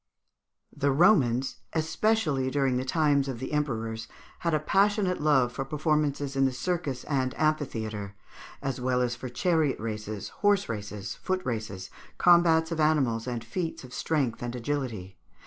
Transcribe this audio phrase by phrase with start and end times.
[0.75, 4.07] The Romans, especially during the times of the emperors,
[4.39, 8.15] had a passionate love for performances in the circus and amphitheatre,
[8.63, 13.83] as well as for chariot races, horse races, foot races, combats of animals, and feats
[13.83, 15.19] of strength and agility.